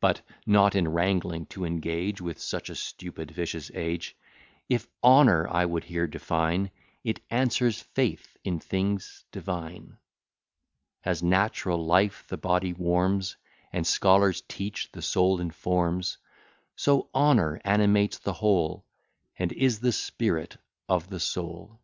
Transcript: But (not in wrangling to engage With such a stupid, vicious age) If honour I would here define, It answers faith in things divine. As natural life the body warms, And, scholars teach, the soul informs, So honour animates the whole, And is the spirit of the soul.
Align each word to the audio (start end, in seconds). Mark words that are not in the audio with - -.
But 0.00 0.22
(not 0.46 0.74
in 0.74 0.88
wrangling 0.88 1.46
to 1.50 1.64
engage 1.64 2.20
With 2.20 2.40
such 2.40 2.70
a 2.70 2.74
stupid, 2.74 3.30
vicious 3.30 3.70
age) 3.72 4.16
If 4.68 4.88
honour 5.00 5.46
I 5.46 5.64
would 5.64 5.84
here 5.84 6.08
define, 6.08 6.72
It 7.04 7.20
answers 7.30 7.80
faith 7.80 8.36
in 8.42 8.58
things 8.58 9.24
divine. 9.30 9.96
As 11.04 11.22
natural 11.22 11.86
life 11.86 12.24
the 12.26 12.36
body 12.36 12.72
warms, 12.72 13.36
And, 13.72 13.86
scholars 13.86 14.42
teach, 14.48 14.90
the 14.90 15.02
soul 15.02 15.38
informs, 15.40 16.18
So 16.74 17.08
honour 17.14 17.60
animates 17.64 18.18
the 18.18 18.32
whole, 18.32 18.84
And 19.38 19.52
is 19.52 19.78
the 19.78 19.92
spirit 19.92 20.56
of 20.88 21.08
the 21.10 21.20
soul. 21.20 21.80